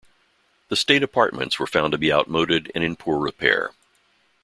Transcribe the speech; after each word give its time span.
The 0.69 0.75
state 0.75 1.03
apartments 1.03 1.59
were 1.59 1.67
found 1.67 1.91
to 1.91 1.97
be 1.99 2.11
outmoded 2.11 2.71
and 2.73 2.83
in 2.83 2.95
poor 2.95 3.19
repair. 3.19 3.69